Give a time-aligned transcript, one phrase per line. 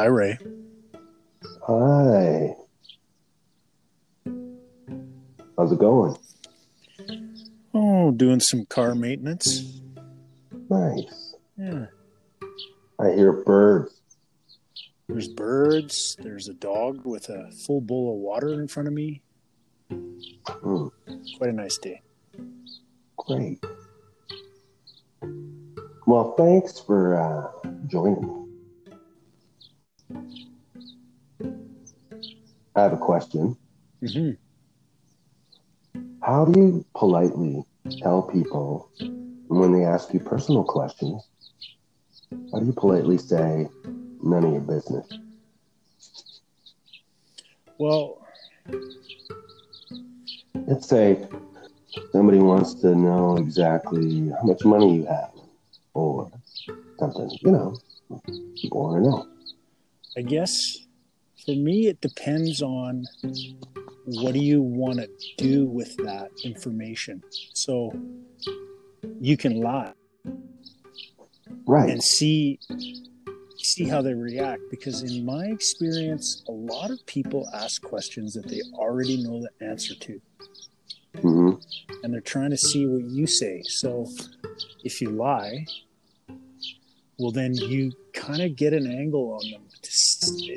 [0.00, 0.38] Hi, Ray.
[1.66, 2.54] Hi.
[5.58, 6.16] How's it going?
[7.74, 9.82] Oh, doing some car maintenance.
[10.70, 11.34] Nice.
[11.58, 11.84] Yeah.
[12.98, 14.00] I hear birds.
[15.06, 16.16] There's birds.
[16.18, 19.20] There's a dog with a full bowl of water in front of me.
[19.90, 20.86] Hmm,
[21.36, 22.00] Quite a nice day.
[23.18, 23.62] great.
[26.06, 28.39] Well, thanks for uh, joining me.
[32.76, 33.56] I have a question.
[34.02, 34.30] hmm
[36.22, 37.64] How do you politely
[38.02, 38.90] tell people
[39.48, 41.22] when they ask you personal questions?
[42.52, 43.68] How do you politely say,
[44.22, 45.06] none of your business?
[47.78, 48.18] Well,
[50.66, 51.26] Let's say
[52.12, 55.30] somebody wants to know exactly how much money you have
[55.94, 56.30] or
[56.98, 57.76] something, you know,
[58.56, 59.29] people want to know.
[60.16, 60.76] I guess
[61.44, 63.06] for me, it depends on
[64.04, 65.08] what do you want to
[65.38, 67.22] do with that information.
[67.54, 67.92] So
[69.20, 69.92] you can lie.
[71.66, 71.90] Right.
[71.90, 72.58] and see
[73.58, 78.48] see how they react because in my experience a lot of people ask questions that
[78.48, 80.20] they already know the answer to.
[81.20, 81.50] Hmm
[82.02, 83.62] and they're trying to see what you say.
[83.66, 84.08] So
[84.84, 85.66] if you lie
[87.18, 89.62] well then you kind of get an angle on them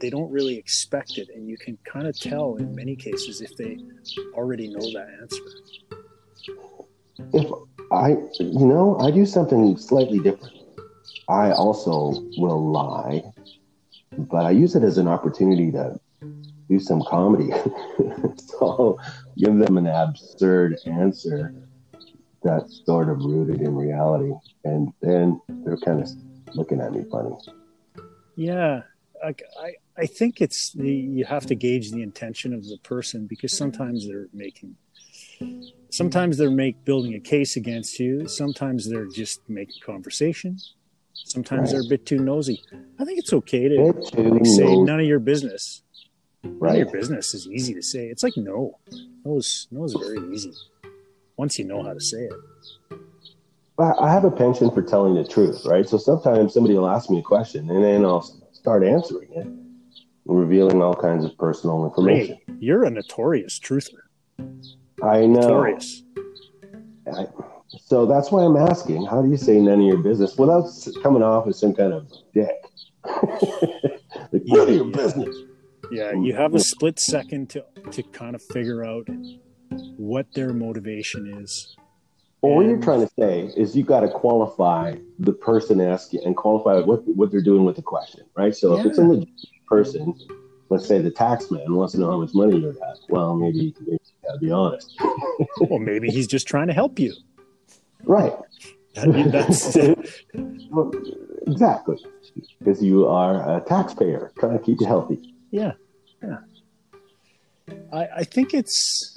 [0.00, 3.56] they don't really expect it and you can kind of tell in many cases if
[3.56, 3.78] they
[4.34, 5.42] already know that answer
[7.32, 7.50] If
[7.92, 10.54] I, you know, I do something slightly different.
[11.28, 13.22] I also will lie,
[14.16, 15.98] but I use it as an opportunity to
[16.68, 17.50] do some comedy.
[18.36, 18.98] so
[19.38, 21.54] give them an absurd answer
[22.42, 24.32] that's sort of rooted in reality.
[24.64, 26.08] And then they're kind of
[26.54, 27.34] looking at me funny.
[28.36, 28.82] Yeah,
[29.24, 33.26] I, I, I think it's the you have to gauge the intention of the person
[33.26, 34.76] because sometimes they're making,
[35.90, 38.28] sometimes they're make building a case against you.
[38.28, 40.58] Sometimes they're just making conversation.
[41.24, 41.72] Sometimes Right.
[41.72, 42.62] they're a bit too nosy.
[42.98, 44.06] I think it's okay to like,
[44.46, 44.76] say nosy.
[44.82, 45.82] none of your business.
[46.44, 46.76] None of Right.
[46.78, 48.06] your business is easy to say.
[48.06, 48.78] It's like no,
[49.24, 50.52] no is no is very easy
[51.36, 52.32] once you know how to say it.
[53.78, 55.86] I have a penchant for telling the truth, right?
[55.86, 58.26] So sometimes somebody will ask me a question and then I'll
[58.66, 59.46] start answering it,
[60.24, 62.36] revealing all kinds of personal information.
[62.48, 64.08] Ray, you're a notorious truther.
[65.00, 65.38] I know.
[65.38, 66.02] Notorious.
[67.14, 67.26] I,
[67.84, 70.64] so that's why I'm asking, how do you say none of your business without
[71.00, 72.56] coming off as some kind of dick?
[73.04, 74.96] like, none of your Yeah.
[74.96, 75.36] business.
[75.92, 76.62] Yeah, you have a mm.
[76.62, 79.06] split second to to kind of figure out
[79.96, 81.76] what their motivation is.
[82.42, 86.36] Well, what you're trying to say is you've got to qualify the person asking and
[86.36, 88.54] qualify what, what they're doing with the question, right?
[88.54, 89.08] So if it's a Yeah.
[89.08, 89.28] legit
[89.66, 90.14] person,
[90.68, 93.74] let's say the tax man wants to know how much money you have, well, maybe,
[93.80, 94.92] maybe you uh, got to be honest.
[95.60, 97.14] Well, maybe he's just trying to help you.
[98.04, 98.32] Right.
[98.94, 99.76] That- that's
[100.70, 100.90] Well,
[101.46, 101.96] exactly.
[102.58, 105.34] Because you are a taxpayer trying to keep you healthy.
[105.50, 105.72] yeah,
[106.22, 106.38] yeah.
[107.92, 109.16] I I think it's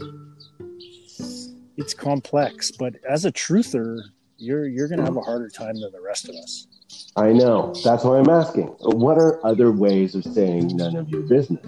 [1.80, 4.00] it's complex, but as a truther,
[4.38, 6.68] you're you're gonna have a harder time than the rest of us.
[7.16, 7.74] I know.
[7.84, 8.68] That's why I'm asking.
[8.80, 11.66] What are other ways of saying none of your business?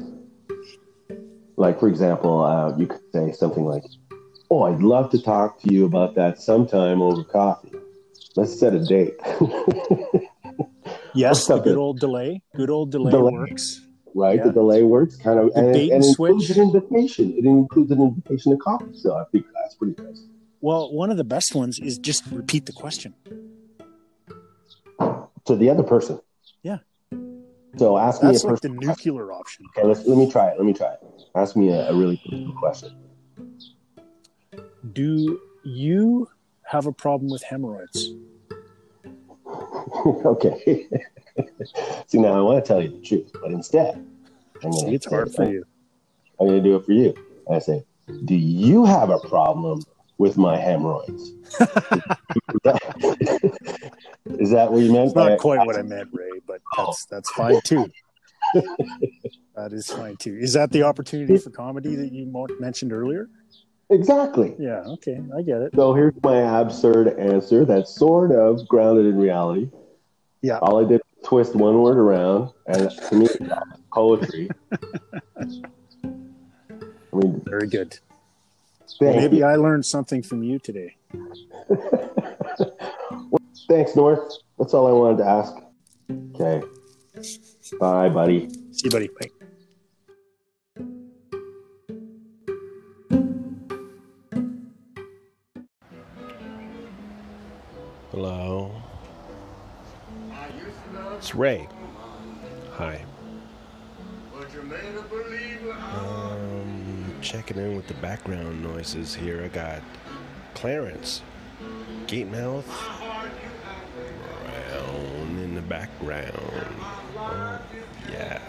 [1.57, 3.83] Like, for example, uh, you could say something like,
[4.49, 7.71] Oh, I'd love to talk to you about that sometime over coffee.
[8.35, 9.13] Let's set a date.
[11.13, 12.41] Yes, the good old delay.
[12.55, 13.31] Good old delay, Delay.
[13.33, 13.81] works.
[14.15, 14.37] right?
[14.37, 14.45] Yeah.
[14.45, 17.33] The delay works kind of, The and, bait and and includes an invitation.
[17.37, 18.93] It includes an invitation to coffee.
[18.93, 19.95] So I think that's pretty.
[20.61, 23.13] Well, one of the best ones is just repeat the question.
[25.45, 26.19] To the other person.
[26.61, 26.77] Yeah.
[27.77, 29.65] So ask me a That's like personal the nuclear option.
[29.77, 30.57] Okay, let's, let me try it.
[30.57, 30.99] Let me try it.
[31.33, 32.97] Ask me a, a really personal question.
[34.93, 36.27] Do you
[36.63, 38.13] have a problem with hemorrhoids?
[40.05, 40.87] okay.
[42.07, 43.95] See, now I want to tell you the truth, but instead,
[44.63, 45.65] I'm gonna it's hard for you.
[46.39, 47.13] I'm going to do it for you.
[47.51, 47.83] I say,
[48.25, 49.81] do you have a problem
[50.17, 51.29] with my hemorrhoids?
[54.39, 55.07] is, that what you meant?
[55.07, 56.85] It's not quite what I meant, Ray, but oh.
[56.85, 57.87] that's that's fine too.
[59.55, 60.37] that is fine too.
[60.39, 63.29] Is that the opportunity for comedy that you mentioned earlier?
[63.89, 64.55] Exactly.
[64.57, 64.83] Yeah.
[64.85, 65.75] Okay, I get it.
[65.75, 69.69] So here's my absurd answer that's sort of grounded in reality.
[70.41, 70.59] Yeah.
[70.59, 74.49] All I did was twist one word around, and to me, that's poetry.
[77.13, 77.99] I mean, Very good.
[78.99, 79.45] thank Maybe you.
[79.45, 80.95] I learned something from you today.
[83.67, 84.33] Thanks, North.
[84.57, 85.53] That's all I wanted to ask.
[86.35, 86.61] Okay.
[87.79, 88.49] Bye, buddy.
[88.71, 89.09] See you, buddy.
[89.19, 89.29] Bye.
[98.11, 98.71] Hello.
[101.17, 101.67] It's Ray.
[102.73, 103.03] Hi.
[105.93, 106.20] Um,
[107.21, 109.43] checking in with the background noises here.
[109.43, 109.81] I got
[110.55, 111.21] Clarence,
[112.07, 112.65] Gatemouth,
[114.43, 116.31] Brown in the background.
[117.15, 117.61] Oh,
[118.11, 118.41] yeah.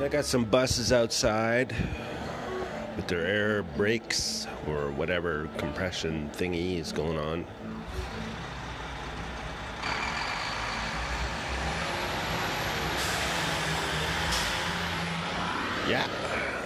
[0.00, 1.74] I got some buses outside
[2.96, 3.99] with their air brakes
[4.66, 7.46] or whatever compression thingy is going on.
[15.88, 16.06] Yeah,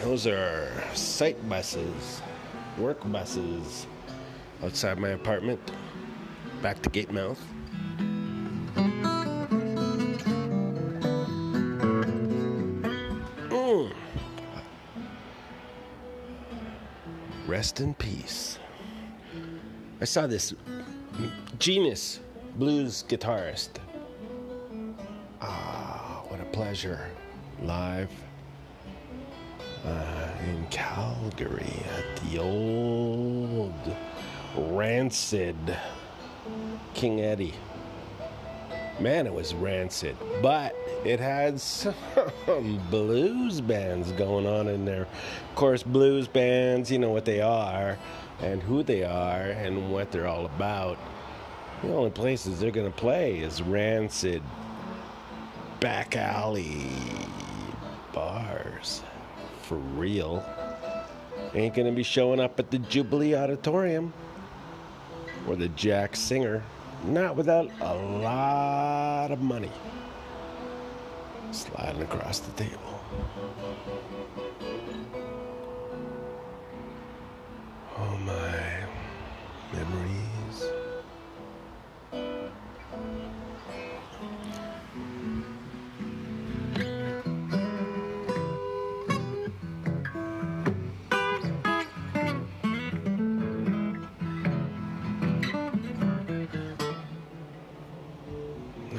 [0.03, 2.21] those are site buses,
[2.77, 3.87] work buses
[4.63, 5.61] outside my apartment,
[6.61, 7.39] back to Gatemouth.
[7.39, 7.54] Mm.
[17.47, 18.59] Rest in peace.
[20.01, 20.55] I saw this
[21.59, 22.21] genius
[22.57, 23.69] blues guitarist.
[25.43, 27.11] Ah, what a pleasure.
[27.63, 28.11] Live
[29.85, 33.75] uh, in Calgary at the old
[34.57, 35.57] Rancid
[36.95, 37.53] King Eddy.
[39.01, 41.95] Man, it was rancid, but it had some
[42.91, 45.03] blues bands going on in there.
[45.51, 47.99] Of course, blues bands, you know what they are
[48.41, 50.99] and who they are and what they're all about.
[51.83, 54.43] The only places they're going to play is rancid
[55.81, 56.91] back alley
[58.13, 59.03] bars.
[59.63, 60.45] For real.
[61.55, 64.13] Ain't going to be showing up at the Jubilee Auditorium
[65.47, 66.63] or the Jack Singer.
[67.07, 69.71] Not without a lot of money
[71.51, 73.01] sliding across the table.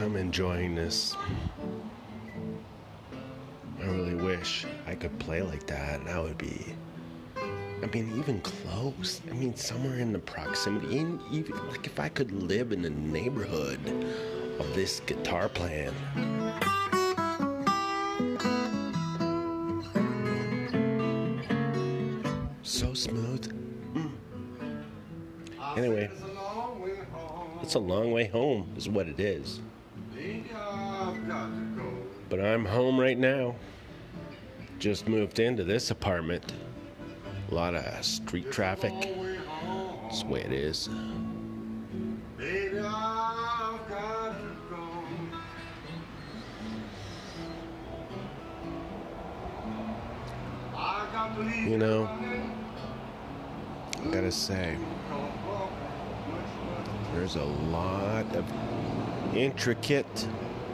[0.02, 1.16] I'm enjoying this.
[3.82, 6.04] I really wish I could play like that.
[6.06, 6.76] That would be.
[7.38, 9.22] I mean, even close.
[9.30, 10.98] I mean, somewhere in the proximity.
[10.98, 13.80] In, even like if I could live in the neighborhood
[14.60, 15.94] of this guitar playing.
[22.64, 23.48] So smooth.
[23.94, 24.12] Mm.
[25.78, 26.10] Anyway,
[27.62, 29.62] it's a long way home, is what it is.
[32.46, 33.56] I'm home right now.
[34.78, 36.54] Just moved into this apartment.
[37.50, 38.94] A lot of street traffic.
[40.04, 40.88] That's the way it is.
[51.66, 52.08] You know,
[54.04, 54.78] I gotta say,
[57.14, 58.46] there's a lot of
[59.36, 60.28] intricate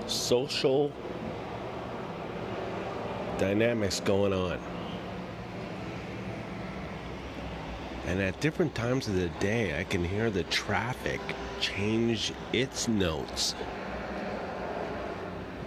[0.07, 0.91] social
[3.41, 4.59] dynamics going on.
[8.05, 11.19] And at different times of the day, I can hear the traffic
[11.59, 13.55] change its notes.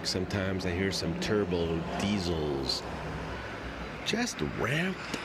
[0.03, 2.81] Sometimes I hear some turbo diesels
[4.05, 5.17] just ramped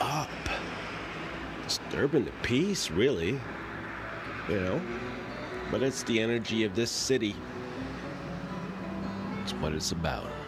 [0.00, 0.28] up,
[1.62, 3.38] disturbing the peace, really.
[4.48, 4.80] You know?
[5.70, 7.36] But it's the energy of this city.
[9.42, 10.39] It's what it's about.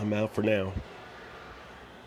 [0.00, 0.72] I'm out for now.